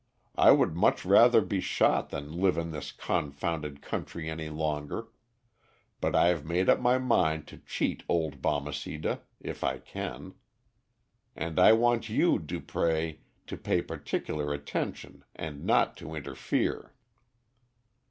I 0.35 0.49
would 0.49 0.75
much 0.75 1.05
rather 1.05 1.41
be 1.41 1.61
shot 1.61 2.09
than 2.09 2.41
live 2.41 2.57
in 2.57 2.71
this 2.71 2.91
confounded 2.91 3.83
country 3.83 4.27
any 4.27 4.49
longer. 4.49 5.09
But 5.99 6.15
I 6.15 6.29
have 6.29 6.43
made 6.43 6.69
up 6.69 6.79
my 6.79 6.97
mind 6.97 7.45
to 7.49 7.59
cheat 7.59 8.01
old 8.09 8.41
Balmeceda 8.41 9.21
if 9.39 9.63
I 9.63 9.77
can, 9.77 10.33
and 11.35 11.59
I 11.59 11.73
want 11.73 12.09
you, 12.09 12.39
Dupré, 12.39 13.19
to 13.45 13.55
pay 13.57 13.83
particular 13.83 14.55
attention, 14.55 15.23
and 15.35 15.63
not 15.63 15.95
to 15.97 16.15
interfere." 16.15 16.95